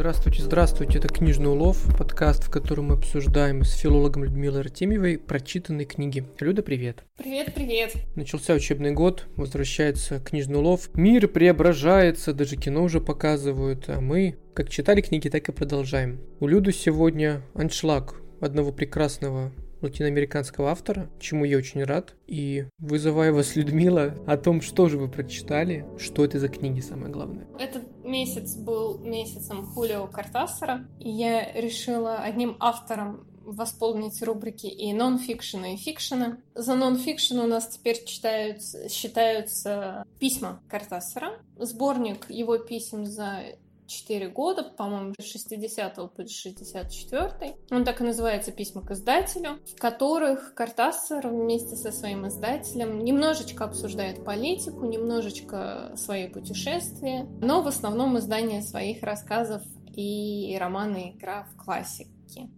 [0.00, 0.96] Здравствуйте, здравствуйте.
[0.96, 6.24] Это «Книжный улов», подкаст, в котором мы обсуждаем с филологом Людмилой Артемьевой прочитанные книги.
[6.40, 7.04] Люда, привет.
[7.18, 7.92] Привет, привет.
[8.16, 10.88] Начался учебный год, возвращается «Книжный улов».
[10.94, 16.18] Мир преображается, даже кино уже показывают, а мы как читали книги, так и продолжаем.
[16.40, 22.14] У Люды сегодня аншлаг одного прекрасного латиноамериканского автора, чему я очень рад.
[22.26, 27.12] И вызываю вас, Людмила, о том, что же вы прочитали, что это за книги, самое
[27.12, 27.46] главное.
[27.58, 35.74] Этот месяц был месяцем Хулио Картасара, и я решила одним автором восполнить рубрики и нон-фикшена,
[35.74, 36.38] и фикшена.
[36.54, 43.42] За нон-фикшн у нас теперь читаются, считаются письма Картасара, сборник его писем за
[43.90, 47.56] 4 года, по-моему, с 60 по 64.
[47.70, 53.64] Он так и называется «Письма к издателю», в которых Картасар вместе со своим издателем немножечко
[53.64, 59.62] обсуждает политику, немножечко свои путешествия, но в основном издание своих рассказов
[59.94, 62.06] и романы «Игра в классик»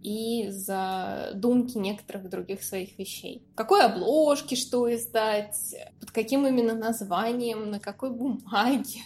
[0.03, 3.43] и задумки некоторых других своих вещей.
[3.55, 9.01] Какой обложки, что издать, под каким именно названием, на какой бумаге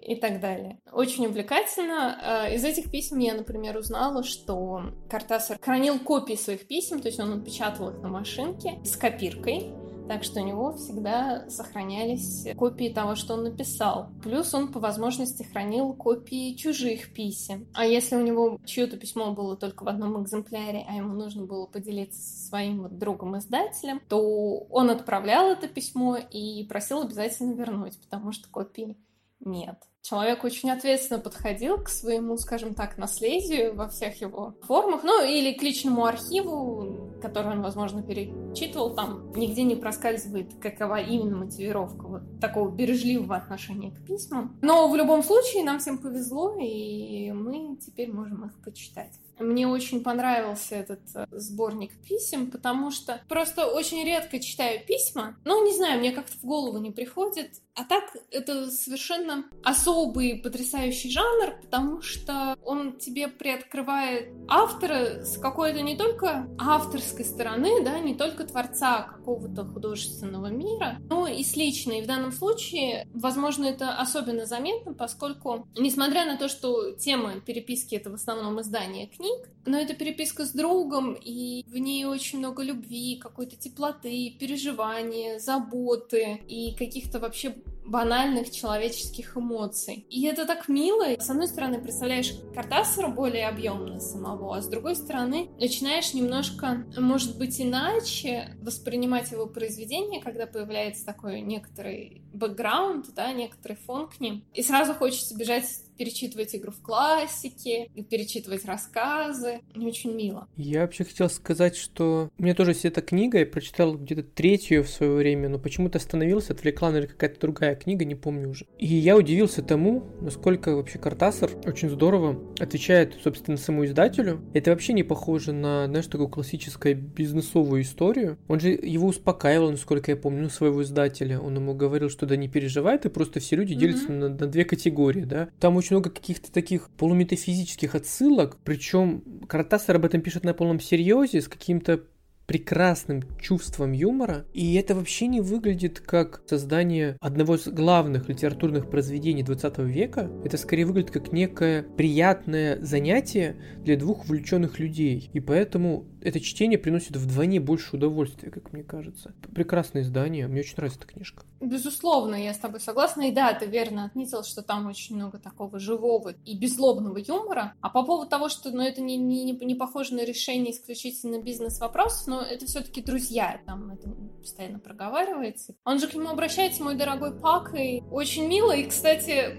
[0.00, 0.78] и так далее.
[0.92, 2.46] Очень увлекательно.
[2.48, 7.20] Э, из этих писем я, например, узнала, что Картасар хранил копии своих писем, то есть
[7.20, 9.72] он отпечатал их на машинке с копиркой,
[10.10, 14.08] так что у него всегда сохранялись копии того, что он написал.
[14.24, 17.68] Плюс он по возможности хранил копии чужих писем.
[17.74, 21.66] А если у него чье-то письмо было только в одном экземпляре, а ему нужно было
[21.66, 28.32] поделиться со своим вот другом-издателем, то он отправлял это письмо и просил обязательно вернуть, потому
[28.32, 28.96] что копии
[29.40, 29.76] нет.
[30.02, 35.52] Человек очень ответственно подходил к своему, скажем так, наследию во всех его формах, ну или
[35.52, 42.40] к личному архиву, который он, возможно, перечитывал, там нигде не проскальзывает, какова именно мотивировка вот
[42.40, 44.58] такого бережливого отношения к письмам.
[44.62, 49.12] Но в любом случае нам всем повезло, и мы теперь можем их почитать.
[49.40, 55.36] Мне очень понравился этот э, сборник писем, потому что просто очень редко читаю письма.
[55.44, 57.54] Ну, не знаю, мне как-то в голову не приходит.
[57.74, 65.80] А так, это совершенно особый, потрясающий жанр, потому что он тебе приоткрывает автора с какой-то
[65.80, 72.02] не только авторской стороны, да, не только творца какого-то художественного мира, но и с личной.
[72.02, 78.10] В данном случае, возможно, это особенно заметно, поскольку, несмотря на то, что тема переписки— это
[78.10, 82.62] в основном издание книг, книг, но это переписка с другом, и в ней очень много
[82.62, 87.54] любви, какой-то теплоты, переживания, заботы и каких-то вообще
[87.84, 90.06] банальных человеческих эмоций.
[90.10, 91.06] И это так мило.
[91.18, 97.38] С одной стороны, представляешь Картасара более объемно самого, а с другой стороны, начинаешь немножко, может
[97.38, 104.44] быть, иначе воспринимать его произведение, когда появляется такой некоторый бэкграунд, да, некоторый фон к ним.
[104.54, 105.64] И сразу хочется бежать
[106.00, 109.60] перечитывать игру в классике, перечитывать рассказы.
[109.74, 110.48] Мне очень мило.
[110.56, 114.88] Я вообще хотел сказать, что меня тоже есть эта книга, я прочитал где-то третью в
[114.88, 118.66] свое время, но почему-то остановился, отвлекла, наверное, какая-то другая книга, не помню уже.
[118.78, 124.40] И я удивился тому, насколько вообще Картасар очень здорово отвечает, собственно, самому издателю.
[124.54, 128.38] Это вообще не похоже на, знаешь, такую классическую бизнесовую историю.
[128.48, 131.38] Он же его успокаивал, насколько я помню, своего издателя.
[131.40, 134.18] Он ему говорил, что да не переживай, ты просто все люди делятся mm-hmm.
[134.18, 135.48] на, на две категории, да.
[135.58, 141.40] Там очень много каких-то таких полуметафизических отсылок, причем Каратасар об этом пишет на полном серьезе,
[141.40, 142.02] с каким-то
[142.50, 149.44] прекрасным чувством юмора, и это вообще не выглядит как создание одного из главных литературных произведений
[149.44, 150.28] 20 века.
[150.44, 155.30] Это скорее выглядит как некое приятное занятие для двух увлеченных людей.
[155.32, 159.34] И поэтому это чтение приносит вдвойне больше удовольствия, как мне кажется.
[159.54, 161.44] Прекрасное издание, мне очень нравится эта книжка.
[161.60, 163.28] Безусловно, я с тобой согласна.
[163.28, 167.74] И да, ты верно отметил, что там очень много такого живого и беззлобного юмора.
[167.80, 172.26] А по поводу того, что ну, это не, не, не похоже на решение исключительно бизнес-вопросов,
[172.26, 174.10] но это все-таки друзья, там это
[174.40, 175.74] постоянно проговаривается.
[175.84, 178.72] Он же к нему обращается, мой дорогой Пак, и очень мило.
[178.72, 179.56] И, кстати,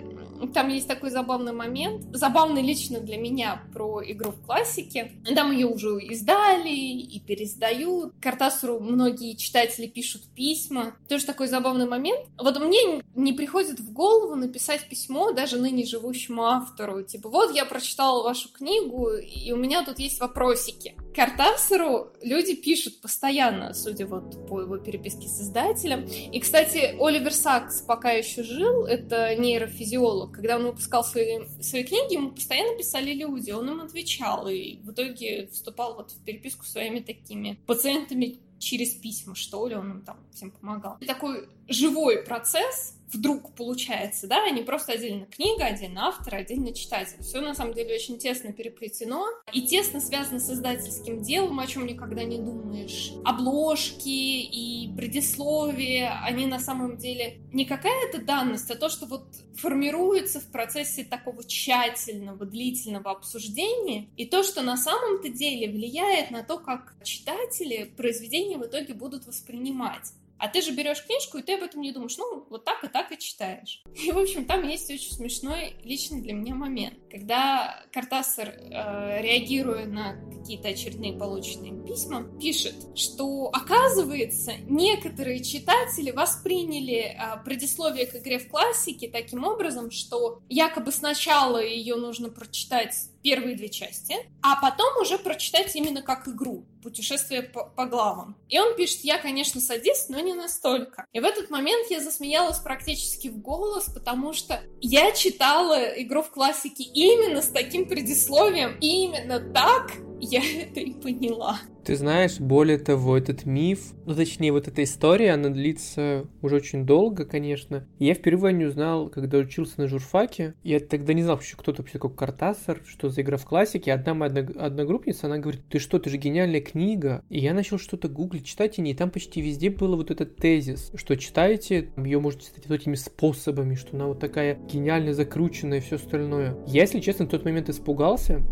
[0.54, 5.12] там есть такой забавный момент, забавный лично для меня про игру в классике.
[5.36, 8.14] Там ее уже издали и пересдают.
[8.22, 10.96] Картасуру многие читатели пишут письма.
[11.08, 12.28] Тоже такой забавный момент.
[12.38, 17.04] Вот мне не приходит в голову написать письмо даже ныне живущему автору.
[17.04, 20.96] Типа, вот я прочитала вашу книгу, и у меня тут есть вопросики.
[21.16, 26.06] Картасеру люди пишут постоянно, судя вот по его переписке с издателем.
[26.06, 30.32] И, кстати, Оливер Сакс пока еще жил, это нейрофизиолог.
[30.32, 34.92] Когда он выпускал свои, свои книги, ему постоянно писали люди, он им отвечал, и в
[34.92, 40.02] итоге вступал вот в переписку с своими такими пациентами через письма, что ли, он им
[40.04, 40.98] там всем помогал.
[41.06, 47.22] Такой живой процесс, вдруг получается, да, не просто отдельно книга, отдельно автор, отдельно читатель.
[47.22, 51.86] Все на самом деле очень тесно переплетено и тесно связано с издательским делом, о чем
[51.86, 53.14] никогда не думаешь.
[53.26, 59.26] Обложки и предисловие, они на самом деле не какая-то данность, а то, что вот
[59.56, 66.44] формируется в процессе такого тщательного, длительного обсуждения, и то, что на самом-то деле влияет на
[66.44, 70.14] то, как читатели произведения в итоге будут воспринимать.
[70.42, 72.18] А ты же берешь книжку, и ты об этом не думаешь.
[72.18, 73.84] Ну, вот так и так и читаешь.
[73.94, 76.96] И, в общем, там есть очень смешной лично для меня момент.
[77.12, 87.16] Когда Картасар, э, реагируя на какие-то очередные полученные письма, пишет, что, оказывается, некоторые читатели восприняли
[87.16, 93.56] э, предисловие к игре в классике таким образом, что якобы сначала ее нужно прочитать первые
[93.56, 98.36] две части, а потом уже прочитать именно как игру, путешествие по, по главам.
[98.50, 101.06] И он пишет, я, конечно, садист, но не настолько.
[101.14, 106.32] И в этот момент я засмеялась практически в голос, потому что я читала игру в
[106.32, 109.92] классике именно с таким предисловием, именно так
[110.22, 111.60] я это и поняла.
[111.84, 116.86] Ты знаешь, более того, этот миф, ну точнее вот эта история, она длится уже очень
[116.86, 117.88] долго, конечно.
[117.98, 120.54] Я впервые не узнал, когда учился на журфаке.
[120.64, 123.94] Я тогда не знал, что кто-то вообще такой Картасар, что за игра в классике.
[123.94, 127.24] Одна моя одногруппница, она говорит, ты что, ты же гениальная книга.
[127.30, 130.36] И я начал что-то гуглить, читать и не, и там почти везде было вот этот
[130.36, 135.80] тезис, что читаете, ее можете читать вот этими способами, что она вот такая гениально закрученная
[135.80, 136.56] и все остальное.
[136.68, 138.44] Я, если честно, в тот момент испугался,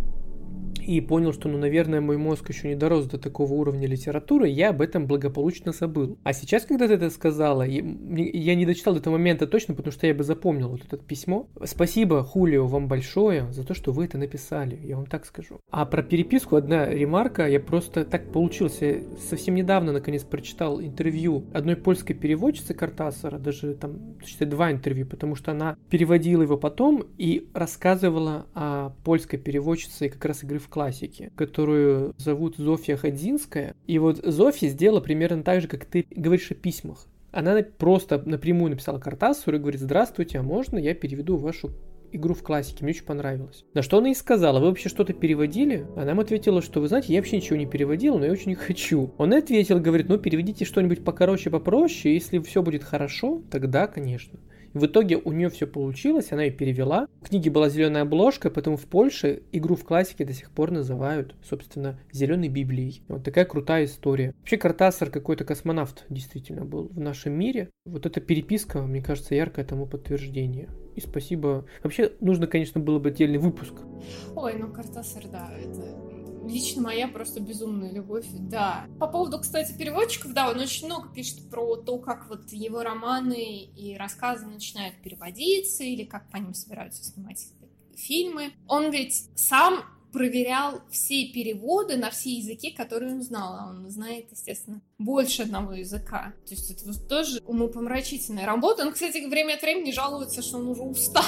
[0.81, 4.69] и понял, что, ну, наверное, мой мозг еще не дорос до такого уровня литературы, я
[4.69, 6.17] об этом благополучно забыл.
[6.23, 7.81] А сейчас, когда ты это сказала, я,
[8.55, 11.47] не дочитал до этого момента точно, потому что я бы запомнил вот это письмо.
[11.63, 15.59] Спасибо, Хулио, вам большое за то, что вы это написали, я вам так скажу.
[15.69, 21.75] А про переписку одна ремарка, я просто так получился, совсем недавно, наконец, прочитал интервью одной
[21.75, 27.49] польской переводчицы Картасара, даже там, точнее, два интервью, потому что она переводила его потом и
[27.53, 33.75] рассказывала о польской переводчице как раз игры в классики, которую зовут Зофия Ходзинская.
[33.87, 37.07] И вот Зофия сделала примерно так же, как ты говоришь о письмах.
[37.31, 41.71] Она просто напрямую написала Картасу и говорит, здравствуйте, а можно я переведу вашу
[42.11, 43.65] игру в классике, мне очень понравилось.
[43.73, 45.85] На что она и сказала, вы вообще что-то переводили?
[45.95, 49.13] Она ему ответила, что вы знаете, я вообще ничего не переводила, но я очень хочу.
[49.17, 54.39] Он ответил, говорит, ну переведите что-нибудь покороче, попроще, если все будет хорошо, тогда, конечно.
[54.73, 57.07] В итоге у нее все получилось, она ее перевела.
[57.21, 61.35] В книге была зеленая обложка, поэтому в Польше игру в классике до сих пор называют,
[61.43, 63.01] собственно, зеленой Библией.
[63.07, 64.33] Вот такая крутая история.
[64.39, 67.69] Вообще Картасар какой-то космонавт действительно был в нашем мире.
[67.85, 70.69] Вот эта переписка, мне кажется, яркое тому подтверждение.
[70.95, 71.65] И спасибо.
[71.83, 73.73] Вообще, нужно, конечно, было бы отдельный выпуск.
[74.35, 78.87] Ой, ну Картасар, да, это лично моя просто безумная любовь, да.
[78.99, 83.63] По поводу, кстати, переводчиков, да, он очень много пишет про то, как вот его романы
[83.63, 87.47] и рассказы начинают переводиться, или как по ним собираются снимать
[87.95, 88.53] фильмы.
[88.67, 93.55] Он ведь сам проверял все переводы на все языки, которые он знал.
[93.59, 96.33] А он знает, естественно, больше одного языка.
[96.47, 98.85] То есть это тоже умопомрачительная работа.
[98.85, 101.23] Он, кстати, время от времени жалуется, что он уже устал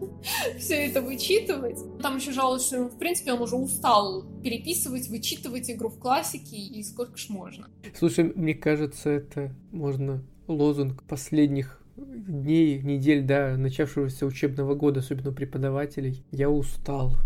[0.58, 1.78] все это вычитывать.
[2.02, 6.82] Там еще жалуется, что, в принципе, он уже устал переписывать, вычитывать игру в классике, и
[6.82, 7.68] сколько ж можно.
[7.96, 16.24] Слушай, мне кажется, это можно лозунг последних дней, недель, да, начавшегося учебного года, особенно преподавателей.
[16.32, 17.16] Я устал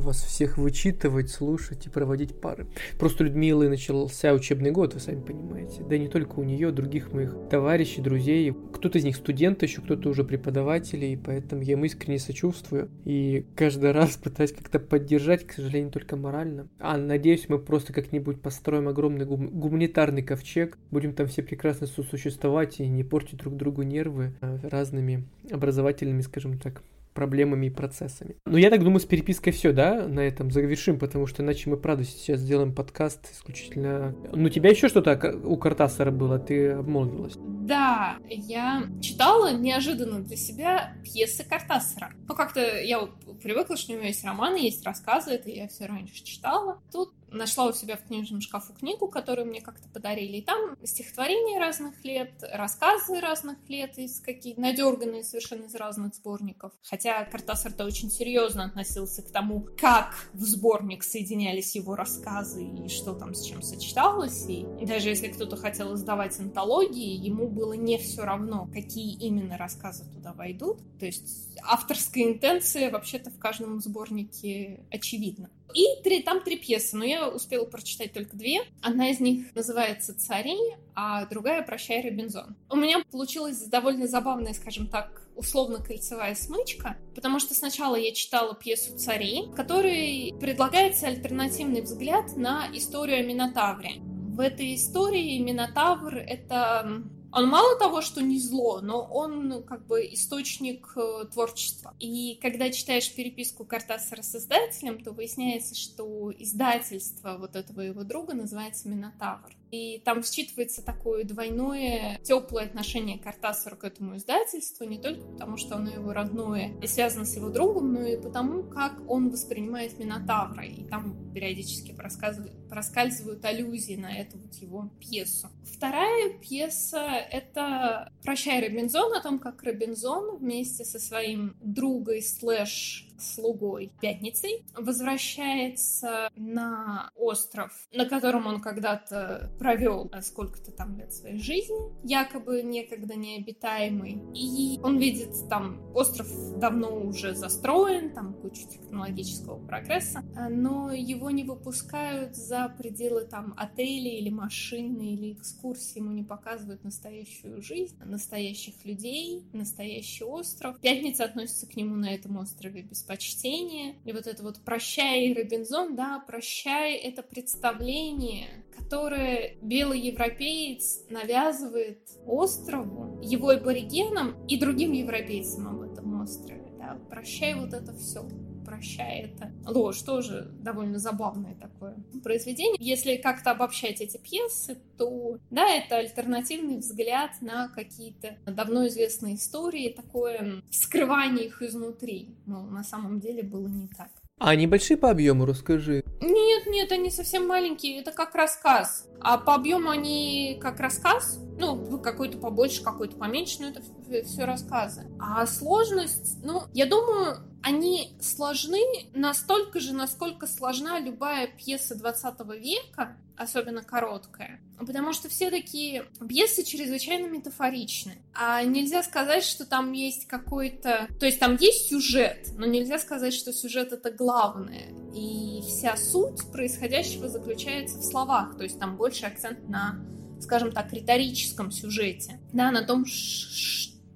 [0.00, 2.66] вас всех вычитывать, слушать и проводить пары.
[2.98, 5.82] Просто Людмилы начался учебный год, вы сами понимаете.
[5.88, 8.54] Да и не только у нее, других моих товарищей, друзей.
[8.72, 12.90] Кто-то из них студенты еще, кто-то уже преподаватели, и поэтому я им искренне сочувствую.
[13.04, 16.68] И каждый раз пытаюсь как-то поддержать, к сожалению, только морально.
[16.78, 22.80] А надеюсь, мы просто как-нибудь построим огромный гум- гуманитарный ковчег, будем там все прекрасно сосуществовать
[22.80, 26.82] и не портить друг другу нервы а, разными образовательными, скажем так,
[27.16, 28.36] проблемами и процессами.
[28.44, 31.76] Но я так думаю, с перепиской все, да, на этом завершим, потому что иначе мы,
[31.76, 34.14] правда, сейчас сделаем подкаст исключительно...
[34.32, 37.34] Ну, у тебя еще что-то у Картасара было, ты обмолвилась.
[37.36, 42.12] Да, я читала неожиданно для себя пьесы Картасара.
[42.28, 43.08] Ну, как-то я
[43.42, 46.80] привыкла, что у него есть романы, есть рассказы, это я все раньше читала.
[46.92, 50.38] Тут нашла у себя в книжном шкафу книгу, которую мне как-то подарили.
[50.38, 56.72] И там стихотворения разных лет, рассказы разных лет из каких надерганные совершенно из разных сборников.
[56.82, 63.14] Хотя Картасар-то очень серьезно относился к тому, как в сборник соединялись его рассказы и что
[63.14, 64.46] там с чем сочеталось.
[64.48, 70.04] И даже если кто-то хотел издавать антологии, ему было не все равно, какие именно рассказы
[70.12, 70.78] туда войдут.
[70.98, 75.50] То есть авторская интенция вообще-то в каждом сборнике очевидна.
[75.74, 78.62] И три, там три пьесы, но я успела прочитать только две.
[78.82, 80.56] Одна из них называется «Цари»,
[80.94, 82.56] а другая «Прощай, Робинзон».
[82.70, 88.96] У меня получилась довольно забавная, скажем так, условно-кольцевая смычка, потому что сначала я читала пьесу
[88.96, 93.96] «Цари», в которой предлагается альтернативный взгляд на историю о Минотавре.
[93.98, 97.02] В этой истории Минотавр— это
[97.32, 101.94] он мало того, что не зло, но он как бы источник э, творчества.
[101.98, 108.34] И когда читаешь переписку Картасара с издателем, то выясняется, что издательство вот этого его друга
[108.34, 109.52] называется Минотавр.
[109.70, 115.76] И там считывается такое двойное теплое отношение Картасара к этому издательству, не только потому, что
[115.76, 120.64] оно его родное и связано с его другом, но и потому, как он воспринимает Минотавра.
[120.64, 125.48] И там периодически проскальзывают аллюзии на эту вот его пьесу.
[125.64, 133.92] Вторая пьеса— это «Прощай, Робинзон», о том, как Робинзон вместе со своим другом слэш слугой
[134.00, 142.62] Пятницей, возвращается на остров, на котором он когда-то провел сколько-то там лет своей жизни, якобы
[142.62, 144.20] некогда необитаемый.
[144.34, 151.44] И он видит там остров давно уже застроен, там куча технологического прогресса, но его не
[151.44, 158.84] выпускают за пределы там отелей или машины или экскурсии, ему не показывают настоящую жизнь, настоящих
[158.84, 160.78] людей, настоящий остров.
[160.80, 163.96] Пятница относится к нему на этом острове без почтение.
[164.04, 173.20] И вот это вот «Прощай, Робинзон», да, «Прощай»— это представление, которое белый европеец навязывает острову,
[173.22, 176.72] его аборигенам и другим европейцам об этом острове.
[176.78, 176.98] Да.
[177.10, 178.28] «Прощай»— вот это все
[178.66, 182.76] прощай, это ложь, тоже довольно забавное такое произведение.
[182.78, 189.94] Если как-то обобщать эти пьесы, то, да, это альтернативный взгляд на какие-то давно известные истории,
[189.96, 192.34] такое вскрывание их изнутри.
[192.46, 194.10] Но на самом деле было не так.
[194.38, 196.04] А они большие по объему, расскажи.
[196.20, 199.08] Нет, нет, они совсем маленькие, это как рассказ.
[199.20, 203.82] А по объему они как рассказ, ну, какой-то побольше, какой-то поменьше, но это
[204.24, 205.06] все рассказы.
[205.18, 208.78] А сложность, ну, я думаю, они сложны
[209.12, 214.60] настолько же, насколько сложна любая пьеса 20 века, особенно короткая.
[214.78, 218.18] Потому что все такие пьесы чрезвычайно метафоричны.
[218.34, 221.08] А нельзя сказать, что там есть какой-то...
[221.18, 224.92] То есть там есть сюжет, но нельзя сказать, что сюжет это главное.
[225.14, 228.56] И вся суть происходящего заключается в словах.
[228.56, 230.00] То есть там больше акцент на,
[230.40, 232.40] скажем так, риторическом сюжете.
[232.52, 233.04] Да, на том,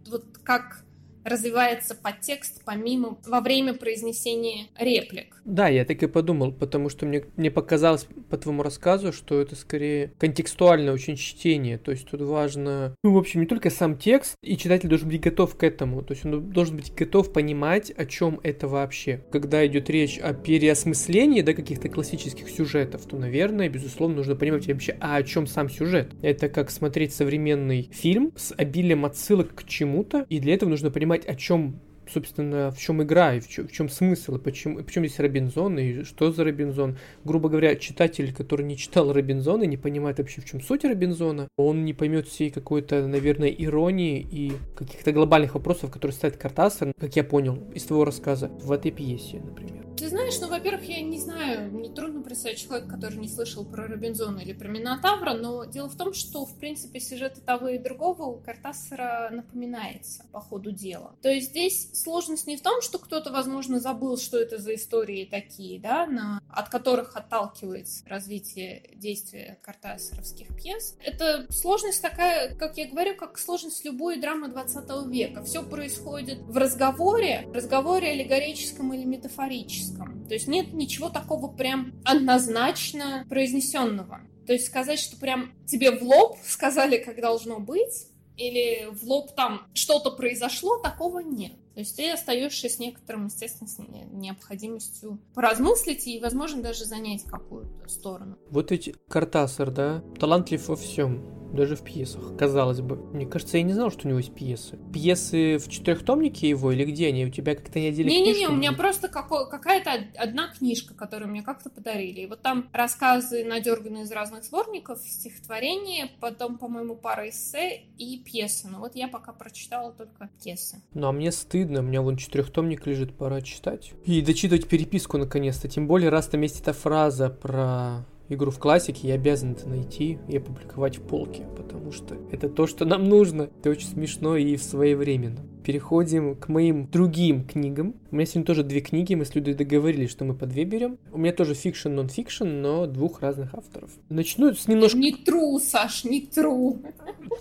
[0.09, 0.85] вот как
[1.25, 5.41] развивается подтекст помимо во время произнесения реплик.
[5.45, 9.57] Да, я так и подумал, потому что мне, мне показалось по твоему рассказу, что это
[9.57, 11.79] скорее контекстуальное очень чтение.
[11.79, 15.21] То есть тут важно, ну, в общем, не только сам текст, и читатель должен быть
[15.21, 16.03] готов к этому.
[16.03, 19.25] То есть он должен быть готов понимать, о чем это вообще.
[19.31, 24.97] Когда идет речь о переосмыслении да, каких-то классических сюжетов, то, наверное, безусловно, нужно понимать вообще,
[25.01, 26.13] а о чем сам сюжет.
[26.23, 31.10] Это как смотреть современный фильм с обилием отсылок к чему-то, и для этого нужно понимать,
[31.17, 31.81] о чем
[32.13, 35.79] собственно, в чем игра и в чем, в чем смысл, и почему, почему здесь Робинзон,
[35.79, 36.97] и что за Робинзон.
[37.25, 41.85] Грубо говоря, читатель, который не читал Робинзона, не понимает вообще, в чем суть Робинзона, он
[41.85, 47.25] не поймет всей какой-то, наверное, иронии и каких-то глобальных вопросов, которые ставит Картасар, как я
[47.25, 49.87] понял из твоего рассказа, в этой пьесе, например.
[49.97, 53.87] Ты знаешь, ну, во-первых, я не знаю, мне трудно представить человека, который не слышал про
[53.87, 58.23] Робинзона или про Минотавра, но дело в том, что, в принципе, сюжеты того и другого
[58.23, 61.15] у Картасара напоминается по ходу дела.
[61.21, 65.25] То есть здесь сложность не в том, что кто-то, возможно, забыл, что это за истории
[65.25, 70.97] такие, да, на, от которых отталкивается развитие действия картасаровских пьес.
[71.05, 75.43] Это сложность такая, как я говорю, как сложность любой драмы 20 века.
[75.45, 80.27] Все происходит в разговоре, разговоре аллегорическом или метафорическом.
[80.27, 84.21] То есть нет ничего такого прям однозначно произнесенного.
[84.47, 89.35] То есть сказать, что прям тебе в лоб сказали, как должно быть, или в лоб
[89.37, 91.53] там что-то произошло, такого нет.
[91.81, 93.79] То есть ты остаешься с некоторым, естественно, с
[94.13, 98.37] необходимостью поразмыслить и, возможно, даже занять какую-то сторону.
[98.51, 102.95] Вот ведь Картасар, да, талантлив во всем даже в пьесах, казалось бы.
[102.97, 104.79] Мне кажется, я не знал, что у него есть пьесы.
[104.93, 107.27] Пьесы в четырехтомнике его или где они?
[107.27, 111.69] У тебя как-то не отдельно Не-не-не, у меня просто какая-то одна книжка, которую мне как-то
[111.69, 112.21] подарили.
[112.21, 118.69] И вот там рассказы, надерганные из разных сборников, стихотворения, потом, по-моему, пара эссе и пьесы.
[118.69, 120.81] Но вот я пока прочитала только пьесы.
[120.95, 121.33] Ну, а мне
[121.71, 123.93] стыдно, у меня вон четырехтомник лежит, пора читать.
[124.05, 125.69] И дочитывать переписку наконец-то.
[125.69, 130.19] Тем более, раз там есть эта фраза про игру в классики, я обязан это найти
[130.29, 133.51] и опубликовать в полке, потому что это то, что нам нужно.
[133.61, 135.41] Это очень смешно и своевременно.
[135.71, 137.95] переходим к моим другим книгам.
[138.11, 140.99] У меня сегодня тоже две книги, мы с Людой договорились, что мы по две берем.
[141.13, 143.91] У меня тоже фикшн, нон-фикшн, но двух разных авторов.
[144.09, 144.99] Начну с немножко...
[144.99, 146.83] Не true, Саш, не true.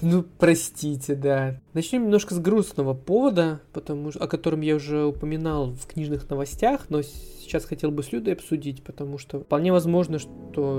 [0.01, 1.59] Ну, простите, да.
[1.73, 6.85] Начнем немножко с грустного повода, потому что, о котором я уже упоминал в книжных новостях,
[6.89, 10.78] но сейчас хотел бы с Людой обсудить, потому что вполне возможно, что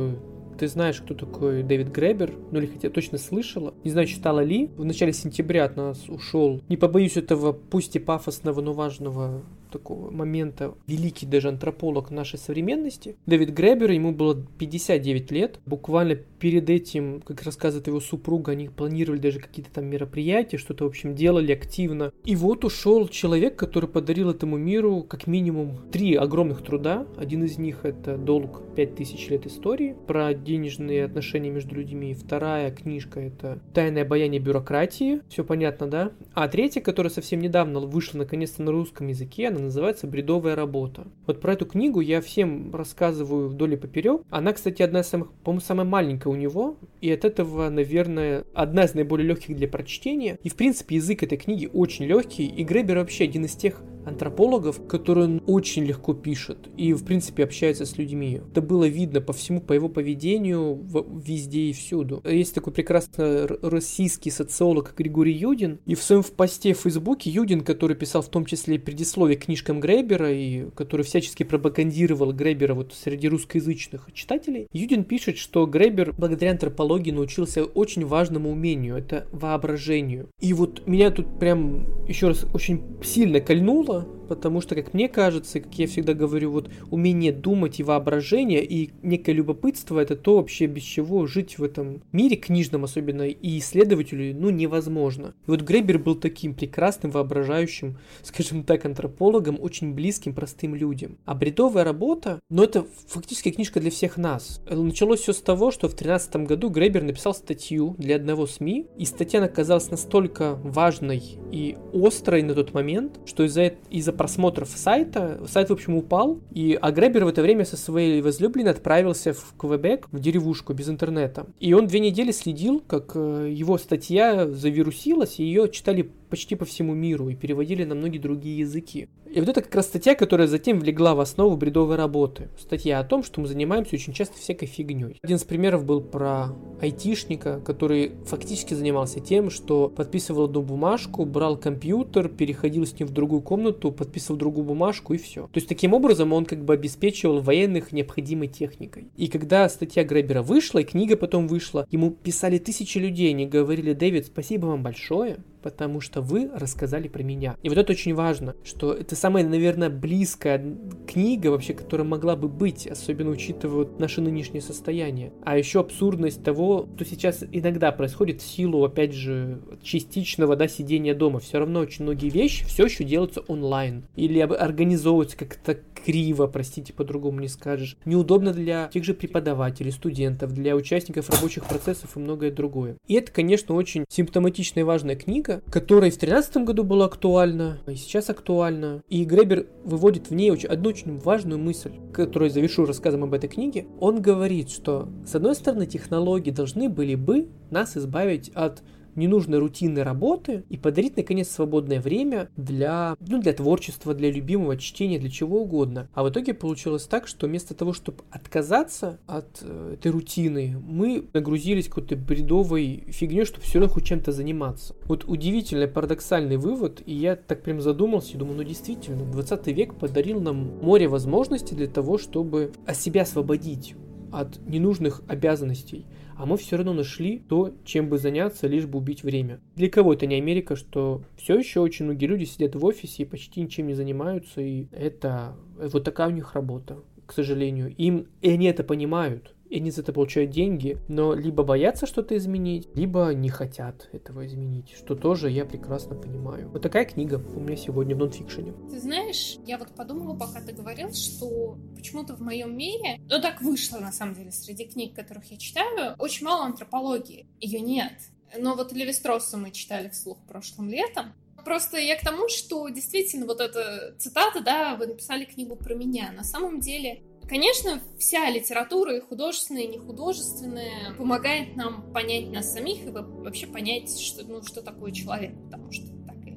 [0.60, 3.72] ты знаешь, кто такой Дэвид Гребер, ну или хотя точно слышала.
[3.82, 4.70] Не знаю, читала ли.
[4.76, 6.60] В начале сентября от нас ушел.
[6.68, 9.42] Не побоюсь этого, пусть и пафосного, но важного
[9.72, 13.16] такого момента великий даже антрополог нашей современности.
[13.24, 15.60] Дэвид Гребер, ему было 59 лет.
[15.64, 20.88] Буквально перед этим, как рассказывает его супруга, они планировали даже какие-то там мероприятия, что-то, в
[20.88, 22.12] общем, делали активно.
[22.24, 27.06] И вот ушел человек, который подарил этому миру как минимум три огромных труда.
[27.16, 32.14] Один из них это «Долг 5000 лет истории» про денежные отношения между людьми.
[32.14, 35.20] Вторая книжка это «Тайное обаяние бюрократии».
[35.28, 36.12] Все понятно, да?
[36.32, 41.06] А третья, которая совсем недавно вышла наконец-то на русском языке, она называется «Бредовая работа».
[41.26, 44.22] Вот про эту книгу я всем рассказываю вдоль и поперек.
[44.30, 48.84] Она, кстати, одна из самых, по-моему, самая маленькая у него, и от этого, наверное, одна
[48.84, 50.38] из наиболее легких для прочтения.
[50.42, 54.86] И, в принципе, язык этой книги очень легкий, и Гребер вообще один из тех антропологов,
[54.86, 58.40] который он очень легко пишет и, в принципе, общается с людьми.
[58.50, 60.80] Это было видно по всему, по его поведению
[61.24, 62.22] везде и всюду.
[62.24, 67.96] Есть такой прекрасный российский социолог Григорий Юдин, и в своем посте в Фейсбуке Юдин, который
[67.96, 74.08] писал в том числе предисловие книжкам Гребера, и который всячески пропагандировал Гребера вот среди русскоязычных
[74.12, 80.28] читателей, Юдин пишет, что Гребер благодаря антропологии научился очень важному умению, это воображению.
[80.40, 85.08] И вот меня тут прям еще раз очень сильно кольнуло, Lula потому что, как мне
[85.08, 90.36] кажется, как я всегда говорю, вот умение думать и воображение, и некое любопытство, это то
[90.36, 95.34] вообще, без чего жить в этом мире книжном особенно, и исследователю, ну, невозможно.
[95.48, 101.18] И вот Гребер был таким прекрасным, воображающим, скажем так, антропологом, очень близким простым людям.
[101.24, 104.62] А бредовая работа, ну, это фактически книжка для всех нас.
[104.70, 109.04] Началось все с того, что в 2013 году Гребер написал статью для одного СМИ, и
[109.04, 115.70] статья оказалась настолько важной и острой на тот момент, что из-за из-за просмотров сайта, сайт,
[115.70, 120.20] в общем, упал, и Агребер в это время со своей возлюбленной отправился в Квебек, в
[120.20, 121.46] деревушку без интернета.
[121.58, 126.64] И он две недели следил, как э, его статья завирусилась, и ее читали почти по
[126.64, 129.08] всему миру и переводили на многие другие языки.
[129.30, 132.48] И вот это как раз статья, которая затем влегла в основу бредовой работы.
[132.58, 135.18] Статья о том, что мы занимаемся очень часто всякой фигней.
[135.22, 136.48] Один из примеров был про
[136.80, 143.12] айтишника, который фактически занимался тем, что подписывал одну бумажку, брал компьютер, переходил с ним в
[143.12, 145.42] другую комнату, подписывал другую бумажку и все.
[145.42, 149.10] То есть таким образом он как бы обеспечивал военных необходимой техникой.
[149.16, 153.92] И когда статья Гребера вышла, и книга потом вышла, ему писали тысячи людей, они говорили,
[153.92, 157.56] Дэвид, спасибо вам большое, потому что вы рассказали про меня.
[157.62, 162.48] И вот это очень важно, что это самая, наверное, близкая книга вообще, которая могла бы
[162.48, 165.32] быть, особенно учитывая наше нынешнее состояние.
[165.44, 171.14] А еще абсурдность того, что сейчас иногда происходит в силу, опять же, частичного, да, сидения
[171.14, 171.40] дома.
[171.40, 174.04] Все равно очень многие вещи все еще делаются онлайн.
[174.16, 177.96] Или организовываются как-то криво, простите, по-другому не скажешь.
[178.04, 182.96] Неудобно для тех же преподавателей, студентов, для участников рабочих процессов и многое другое.
[183.06, 187.94] И это, конечно, очень симптоматичная и важная книга, которая в 2013 году была актуальна, и
[187.94, 189.02] сейчас актуальна.
[189.08, 193.48] И Гребер выводит в ней очень, одну очень важную мысль, которую завершу рассказом об этой
[193.48, 193.86] книге.
[193.98, 198.82] Он говорит, что, с одной стороны, технологии должны были бы нас избавить от
[199.20, 205.18] ненужной рутинной работы и подарить, наконец, свободное время для, ну, для творчества, для любимого чтения,
[205.18, 206.08] для чего угодно.
[206.14, 211.24] А в итоге получилось так, что вместо того, чтобы отказаться от э, этой рутины, мы
[211.32, 214.96] нагрузились какой-то бредовой фигней, чтобы все равно хоть чем-то заниматься.
[215.04, 219.94] Вот удивительный, парадоксальный вывод, и я так прям задумался и думаю, ну действительно, 20 век
[219.94, 223.94] подарил нам море возможностей для того, чтобы себя освободить
[224.32, 226.06] от ненужных обязанностей
[226.40, 229.60] а мы все равно нашли то, чем бы заняться, лишь бы убить время.
[229.76, 233.26] Для кого это не Америка, что все еще очень многие люди сидят в офисе и
[233.26, 237.94] почти ничем не занимаются, и это вот такая у них работа, к сожалению.
[237.94, 242.36] Им, и они это понимают, и они за это получают деньги, но либо боятся что-то
[242.36, 246.68] изменить, либо не хотят этого изменить, что тоже я прекрасно понимаю.
[246.70, 248.74] Вот такая книга у меня сегодня в нонфикшене.
[248.90, 253.62] Ты знаешь, я вот подумала, пока ты говорил, что почему-то в моем мире, ну так
[253.62, 257.46] вышло на самом деле среди книг, которых я читаю, очень мало антропологии.
[257.60, 258.12] Ее нет.
[258.58, 261.32] Но вот Левистросу мы читали вслух прошлым летом,
[261.64, 266.32] Просто я к тому, что действительно вот эта цитата, да, вы написали книгу про меня.
[266.32, 273.04] На самом деле Конечно, вся литература, и художественная, и нехудожественная, помогает нам понять нас самих
[273.04, 276.06] и вообще понять, что, ну, что такое человек, потому что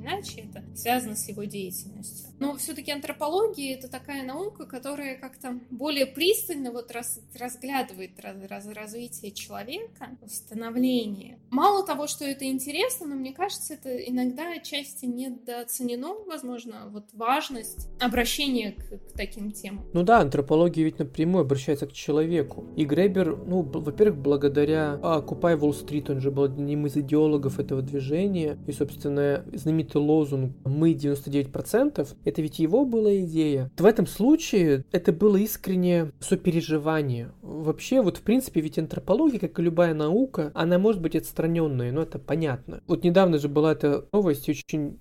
[0.03, 2.29] иначе это связано с его деятельностью.
[2.39, 8.67] Но все-таки антропология это такая наука, которая как-то более пристально вот раз, разглядывает раз, раз,
[8.67, 11.39] развитие человека, становление.
[11.49, 17.87] Мало того, что это интересно, но мне кажется, это иногда отчасти недооценено, возможно, вот важность
[17.99, 19.85] обращения к, к таким темам.
[19.93, 22.65] Ну да, антропология ведь напрямую обращается к человеку.
[22.75, 27.81] И Гребер, ну, во-первых, благодаря Occupy Wall Street, он же был одним из идеологов этого
[27.81, 33.71] движения, и, собственно, знаменитый лозунг «Мы 99%», это ведь его была идея.
[33.77, 37.31] В этом случае это было искреннее сопереживание.
[37.41, 42.01] Вообще, вот в принципе, ведь антропология, как и любая наука, она может быть отстраненной, но
[42.01, 42.81] это понятно.
[42.87, 44.99] Вот недавно же была эта новость очень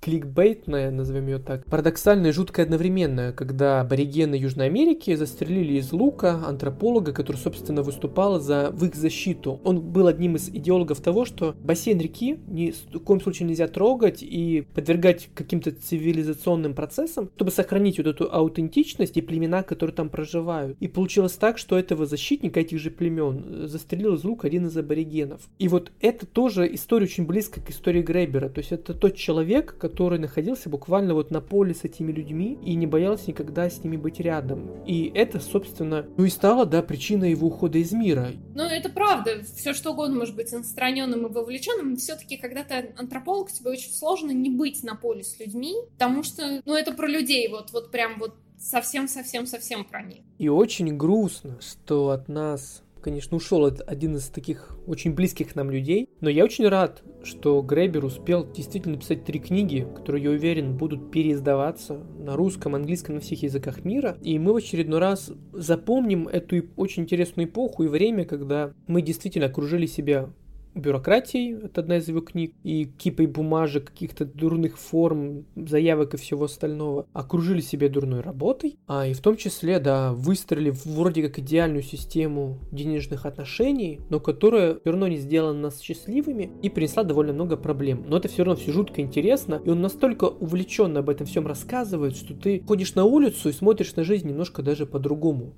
[0.00, 6.42] кликбейтная, назовем ее так, парадоксальная и жуткая одновременно, когда аборигены Южной Америки застрелили из лука
[6.46, 9.60] антрополога, который, собственно, выступал за в их защиту.
[9.64, 14.22] Он был одним из идеологов того, что бассейн реки ни в коем случае нельзя трогать
[14.22, 20.76] и подвергать каким-то цивилизационным процессам, чтобы сохранить вот эту аутентичность и племена, которые там проживают.
[20.80, 25.42] И получилось так, что этого защитника этих же племен застрелил из лука один из аборигенов.
[25.58, 28.48] И вот это тоже история очень близко к истории Грейбера.
[28.48, 32.58] То есть это тот человек, человек, который находился буквально вот на поле с этими людьми
[32.64, 34.82] и не боялся никогда с ними быть рядом.
[34.84, 38.32] И это, собственно, ну и стало, да, причиной его ухода из мира.
[38.54, 39.42] Ну, это правда.
[39.56, 41.96] Все что угодно может быть отстраненным и вовлеченным.
[41.96, 46.60] Все-таки, когда ты антрополог, тебе очень сложно не быть на поле с людьми, потому что,
[46.64, 50.22] ну, это про людей, вот, вот прям вот совсем-совсем-совсем про них.
[50.38, 56.08] И очень грустно, что от нас конечно, ушел один из таких очень близких нам людей.
[56.22, 61.10] Но я очень рад, что Гребер успел действительно написать три книги, которые, я уверен, будут
[61.10, 64.16] переиздаваться на русском, английском, на всех языках мира.
[64.22, 69.46] И мы в очередной раз запомним эту очень интересную эпоху и время, когда мы действительно
[69.46, 70.30] окружили себя
[70.74, 76.44] бюрократией, это одна из его книг, и кипой бумажек, каких-то дурных форм, заявок и всего
[76.44, 81.82] остального, окружили себя дурной работой, а и в том числе, да, выстроили вроде как идеальную
[81.82, 87.56] систему денежных отношений, но которая все равно не сделала нас счастливыми и принесла довольно много
[87.56, 88.04] проблем.
[88.08, 92.16] Но это все равно все жутко интересно, и он настолько увлеченно об этом всем рассказывает,
[92.16, 95.54] что ты ходишь на улицу и смотришь на жизнь немножко даже по-другому.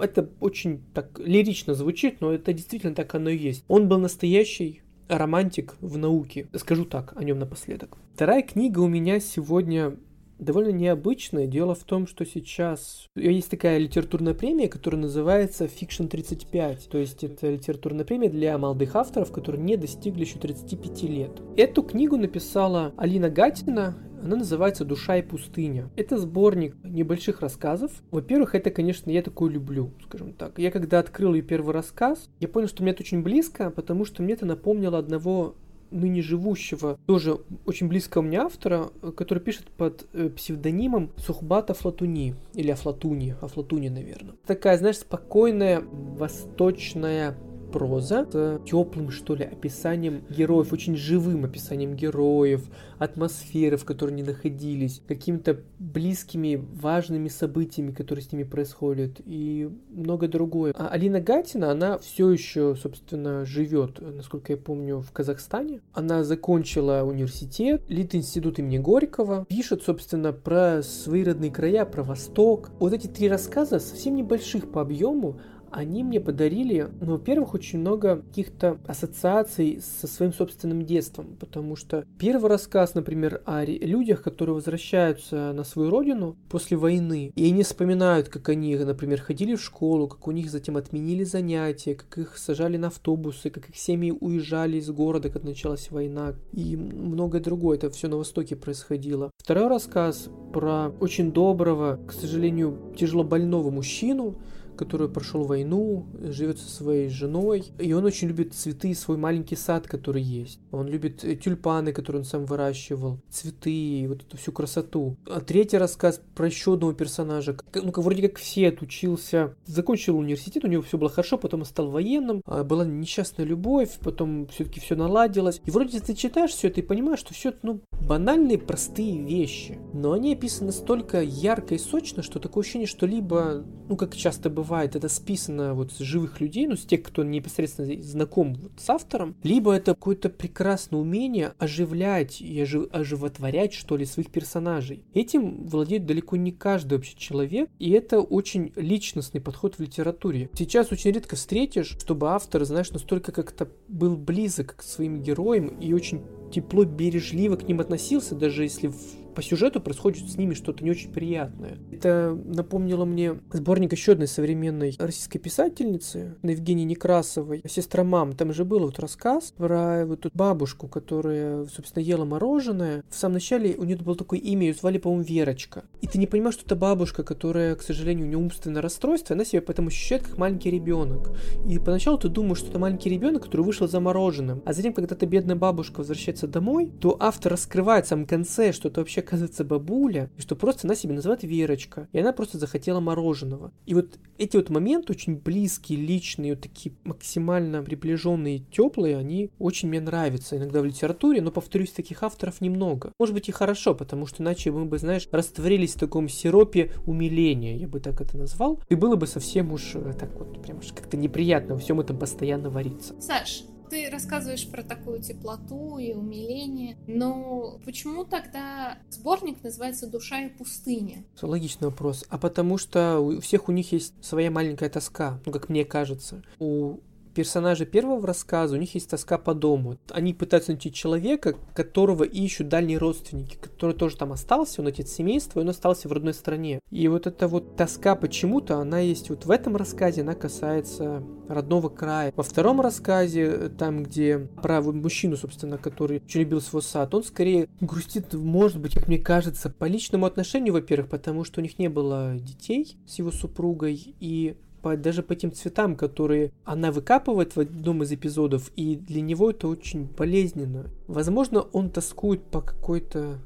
[0.00, 3.64] Это очень так лирично звучит, но это действительно так оно и есть.
[3.68, 6.48] Он был настоящий настоящий романтик в науке.
[6.54, 7.96] Скажу так о нем напоследок.
[8.14, 9.96] Вторая книга у меня сегодня
[10.38, 11.46] довольно необычная.
[11.46, 16.88] Дело в том, что сейчас есть такая литературная премия, которая называется Fiction 35.
[16.88, 21.30] То есть это литературная премия для молодых авторов, которые не достигли еще 35 лет.
[21.56, 23.96] Эту книгу написала Алина Гатина.
[24.22, 25.90] Она называется «Душа и пустыня».
[25.94, 27.92] Это сборник небольших рассказов.
[28.10, 30.58] Во-первых, это, конечно, я такое люблю, скажем так.
[30.58, 34.22] Я когда открыл ее первый рассказ, я понял, что мне это очень близко, потому что
[34.22, 35.54] мне это напомнило одного
[35.90, 42.70] ныне живущего, тоже очень близкого мне автора, который пишет под э, псевдонимом Сухбата Флатуни, или
[42.70, 44.34] Афлатуни, Афлатуни, наверное.
[44.46, 47.36] Такая, знаешь, спокойная, восточная
[47.72, 52.64] проза с теплым, что ли, описанием героев, очень живым описанием героев,
[52.98, 60.28] атмосферы, в которой они находились, какими-то близкими, важными событиями, которые с ними происходят, и многое
[60.28, 60.72] другое.
[60.76, 65.80] А Алина Гатина, она все еще, собственно, живет, насколько я помню, в Казахстане.
[65.92, 72.70] Она закончила университет, Лит-институт имени Горького, пишет, собственно, про свои родные края, про Восток.
[72.78, 75.38] Вот эти три рассказа совсем небольших по объему,
[75.70, 82.04] они мне подарили, ну, во-первых, очень много каких-то ассоциаций со своим собственным детством, потому что
[82.18, 88.28] первый рассказ, например, о людях, которые возвращаются на свою родину после войны, и они вспоминают,
[88.28, 92.76] как они, например, ходили в школу, как у них затем отменили занятия, как их сажали
[92.76, 97.90] на автобусы, как их семьи уезжали из города, когда началась война, и многое другое, это
[97.90, 99.30] все на Востоке происходило.
[99.38, 104.36] Второй рассказ про очень доброго, к сожалению, тяжело больного мужчину,
[104.76, 109.86] который прошел войну, живет со своей женой, и он очень любит цветы свой маленький сад,
[109.86, 110.60] который есть.
[110.70, 115.16] Он любит э, тюльпаны, которые он сам выращивал, цветы, вот эту всю красоту.
[115.28, 117.56] А третий рассказ про еще одного персонажа.
[117.74, 122.42] Ну, вроде как все отучился, закончил университет, у него все было хорошо, потом стал военным,
[122.44, 125.60] а была несчастная любовь, потом все-таки все наладилось.
[125.64, 129.78] И вроде ты читаешь все это и понимаешь, что все это, ну, банальные, простые вещи.
[129.92, 134.50] Но они описаны настолько ярко и сочно, что такое ощущение, что либо, ну, как часто
[134.50, 138.72] бывает, бывает, это списано вот с живых людей, ну, с тех, кто непосредственно знаком вот
[138.78, 142.88] с автором, либо это какое-то прекрасное умение оживлять и ожив...
[142.92, 145.04] оживотворять, что ли, своих персонажей.
[145.14, 150.50] Этим владеет далеко не каждый вообще человек, и это очень личностный подход в литературе.
[150.54, 155.92] Сейчас очень редко встретишь, чтобы автор, знаешь, настолько как-то был близок к своим героям и
[155.92, 160.82] очень тепло, бережливо к ним относился, даже если в по сюжету происходит с ними что-то
[160.82, 161.76] не очень приятное.
[161.92, 168.32] Это напомнило мне сборник еще одной современной российской писательницы, Евгении Некрасовой, «Сестра мам».
[168.32, 173.04] Там же был вот рассказ про вот эту бабушку, которая, собственно, ела мороженое.
[173.10, 175.84] В самом начале у нее было такое имя, ее звали, по-моему, Верочка.
[176.00, 179.44] И ты не понимаешь, что это бабушка, которая, к сожалению, у нее умственное расстройство, она
[179.44, 181.36] себя поэтому ощущает как маленький ребенок.
[181.68, 184.62] И поначалу ты думаешь, что это маленький ребенок, который вышел за мороженым.
[184.64, 188.88] А затем, когда эта бедная бабушка возвращается домой, то автор раскрывает в самом конце, что
[188.88, 193.00] это вообще оказывается бабуля, и что просто она себя называет Верочка, и она просто захотела
[193.00, 193.72] мороженого.
[193.84, 199.88] И вот эти вот моменты очень близкие, личные, вот такие максимально приближенные, теплые, они очень
[199.88, 203.12] мне нравятся иногда в литературе, но, повторюсь, таких авторов немного.
[203.18, 207.76] Может быть и хорошо, потому что иначе мы бы, знаешь, растворились в таком сиропе умиления,
[207.76, 211.16] я бы так это назвал, и было бы совсем уж э, так вот, прям как-то
[211.16, 213.20] неприятно во всем этом постоянно вариться.
[213.20, 220.48] Саш, ты рассказываешь про такую теплоту и умиление, но почему тогда сборник называется «Душа и
[220.48, 221.24] пустыня»?
[221.40, 222.24] Логичный вопрос.
[222.28, 226.42] А потому что у всех у них есть своя маленькая тоска, ну, как мне кажется.
[226.58, 226.98] У
[227.36, 229.98] персонажи первого рассказа, у них есть тоска по дому.
[230.10, 235.60] Они пытаются найти человека, которого ищут дальние родственники, который тоже там остался, он отец семейства,
[235.60, 236.80] и он остался в родной стране.
[236.90, 241.90] И вот эта вот тоска почему-то, она есть вот в этом рассказе, она касается родного
[241.90, 242.32] края.
[242.34, 247.68] Во втором рассказе, там, где про мужчину, собственно, который очень любил свой сад, он скорее
[247.82, 251.88] грустит, может быть, как мне кажется, по личному отношению, во-первых, потому что у них не
[251.88, 257.60] было детей с его супругой, и по, даже по тем цветам, которые она выкапывает в
[257.60, 260.86] одном из эпизодов, и для него это очень болезненно.
[261.06, 263.38] Возможно, он тоскует по какой-то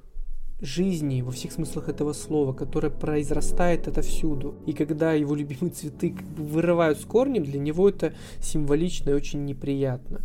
[0.61, 4.57] жизни во всех смыслах этого слова, которая произрастает отовсюду.
[4.67, 9.15] И когда его любимые цветы как бы вырывают с корнем, для него это символично и
[9.15, 10.21] очень неприятно.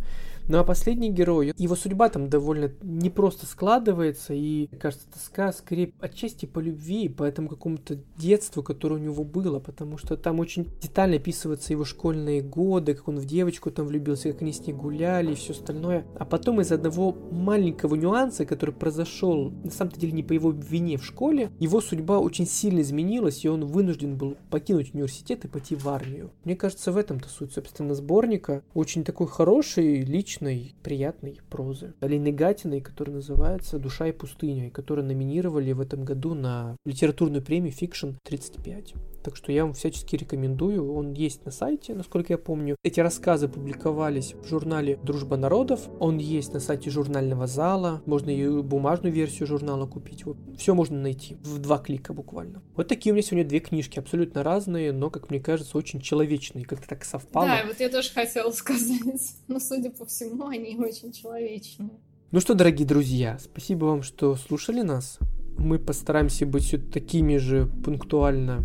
[0.48, 6.46] Ну а последний герой, его судьба там довольно непросто складывается, и, кажется, тоска скорее отчасти
[6.46, 11.16] по любви, по этому какому-то детству, которое у него было, потому что там очень детально
[11.16, 15.32] описываются его школьные годы, как он в девочку там влюбился, как они с ней гуляли
[15.32, 16.06] и все остальное.
[16.16, 20.96] А потом из одного маленького нюанса, который произошел, на самом деле не по его вине
[20.96, 25.74] в школе, его судьба очень сильно изменилась, и он вынужден был покинуть университет и пойти
[25.74, 26.30] в армию.
[26.44, 28.62] Мне кажется, в этом-то суть, собственно, сборника.
[28.74, 31.94] Очень такой хороший, личный личной, приятной прозы.
[32.00, 37.42] Алины Гатиной, которая называется «Душа и пустыня», и которую номинировали в этом году на литературную
[37.42, 38.94] премию Fiction 35.
[39.26, 40.94] Так что я вам всячески рекомендую.
[40.94, 42.76] Он есть на сайте, насколько я помню.
[42.84, 45.88] Эти рассказы публиковались в журнале «Дружба народов».
[45.98, 48.02] Он есть на сайте журнального зала.
[48.06, 50.24] Можно и бумажную версию журнала купить.
[50.24, 50.36] Вот.
[50.56, 52.62] Все можно найти в два клика буквально.
[52.76, 53.98] Вот такие у меня сегодня две книжки.
[53.98, 56.64] Абсолютно разные, но, как мне кажется, очень человечные.
[56.64, 57.46] Как-то так совпало.
[57.46, 59.34] Да, вот я тоже хотела сказать.
[59.48, 61.90] Но, судя по всему, они очень человечные.
[62.32, 65.18] Ну что, дорогие друзья, спасибо вам, что слушали нас.
[65.58, 68.64] Мы постараемся быть все такими же пунктуально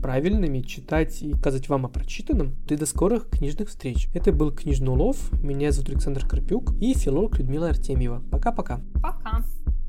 [0.00, 2.54] правильными, читать и сказать вам о прочитанном.
[2.68, 4.08] И до скорых книжных встреч.
[4.14, 5.32] Это был Книжный улов.
[5.42, 8.22] Меня зовут Александр Карпюк и филолог Людмила Артемьева.
[8.30, 8.80] Пока-пока.
[9.02, 9.18] Пока.
[9.18, 9.44] -пока.
[9.64, 9.79] Пока.